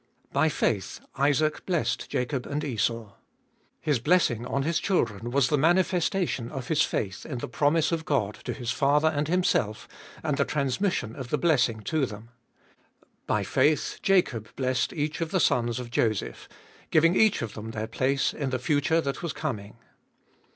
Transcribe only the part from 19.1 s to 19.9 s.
was coming.